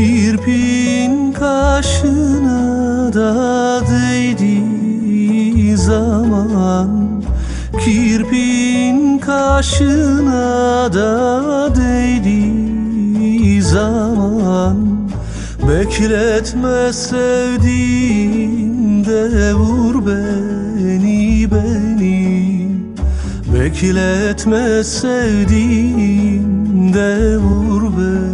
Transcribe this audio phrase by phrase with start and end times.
[0.00, 7.22] Kirpin kaşına da değdiği zaman
[7.84, 14.76] Kirpin kaşına da değdiği zaman
[15.68, 17.94] Bekletme sevdiğinde
[19.54, 22.68] vur beni beni.
[23.54, 26.08] Bekletme sevdiğinde
[27.38, 28.29] vur beni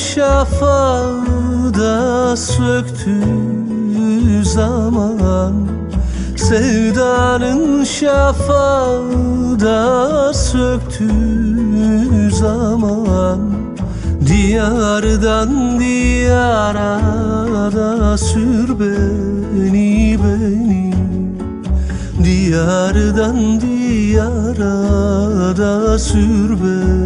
[0.00, 3.24] Sevdanın şafağı da söktüğü
[4.44, 5.54] zaman.
[6.36, 13.40] Sevdanın şafağı da söktüğü zaman.
[14.26, 17.00] Diyardan diyara
[17.72, 20.94] da sür beni beni.
[22.24, 24.76] Diyardan diyara
[25.56, 26.99] da sür beni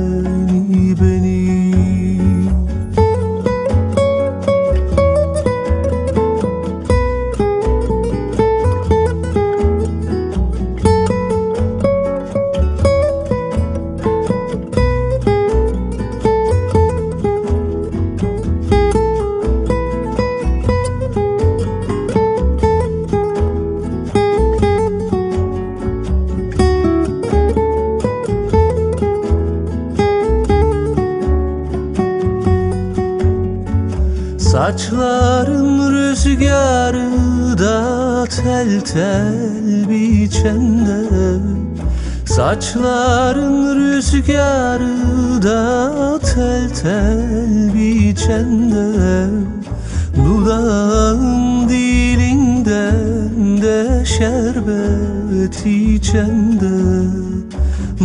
[34.64, 41.00] Saçların rüzgarı da tel tel biçende.
[42.24, 49.28] Saçların rüzgarı da tel tel biçende.
[50.16, 57.08] Dudağın dilinden de şerbet içende.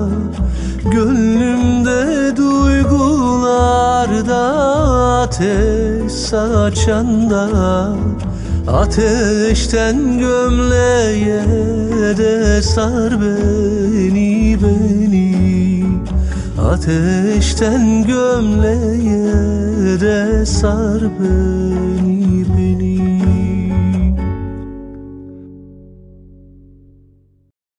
[0.84, 3.62] Gönlümde duygularda
[5.22, 7.48] ateş saçanda
[8.68, 11.42] Ateşten gömleğe
[12.16, 15.31] de sar beni beni
[16.72, 19.26] Ateşten gömleğe
[20.46, 22.51] sar beni